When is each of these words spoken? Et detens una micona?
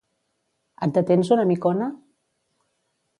Et 0.87 0.95
detens 0.95 1.31
una 1.37 1.45
micona? 1.51 1.91